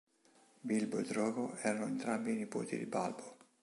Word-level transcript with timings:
Bilbo 0.61 0.97
e 0.97 1.03
Drogo 1.03 1.53
erano 1.61 1.85
entrambi 1.85 2.33
nipoti 2.33 2.75
di 2.75 2.87
Balbo. 2.87 3.37